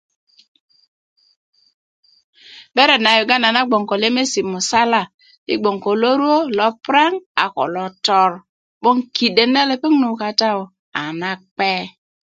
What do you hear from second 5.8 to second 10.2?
ko loruwö lotor ko lopuraŋ 'boŋ kiden na lepeŋ nu